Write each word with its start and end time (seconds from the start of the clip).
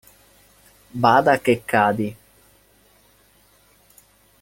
Bada 1.01 1.37
che 1.41 1.61
cadi. 1.63 2.07